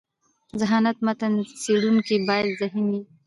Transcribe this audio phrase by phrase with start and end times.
[0.61, 3.01] ذهانت: متن څړونکی باید ذهین يي.